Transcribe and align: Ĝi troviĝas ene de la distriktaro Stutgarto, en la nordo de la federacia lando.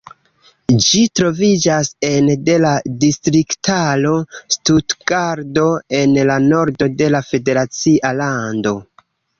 Ĝi 0.85 1.01
troviĝas 1.19 1.91
ene 2.09 2.37
de 2.47 2.55
la 2.63 2.71
distriktaro 3.05 4.15
Stutgarto, 4.57 5.69
en 6.03 6.19
la 6.33 6.43
nordo 6.51 6.93
de 7.03 7.13
la 7.19 7.27
federacia 7.33 8.17
lando. 8.25 8.77